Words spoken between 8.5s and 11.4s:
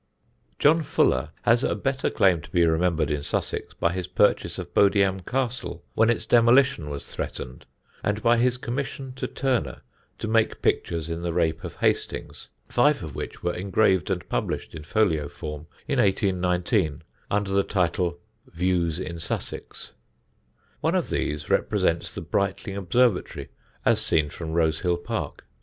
commission to Turner to make pictures in the